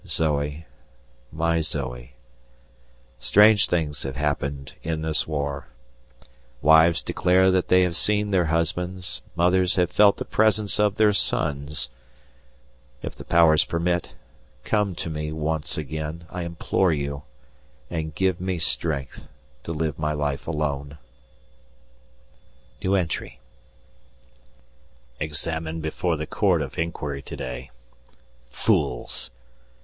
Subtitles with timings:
[0.07, 0.65] Zoe,
[1.31, 2.15] my Zoe,
[3.19, 5.67] strange things have happened in this war;
[6.59, 11.89] wives declare they have seen their husbands, mothers have felt the presence of their sons;
[13.03, 14.15] if the powers permit,
[14.63, 17.21] come to me once again, I implore you,
[17.87, 19.27] and give me strength
[19.61, 20.97] to live my life alone.
[25.19, 27.69] Examined before the Court of Inquiry to day.
[28.49, 29.29] Fools!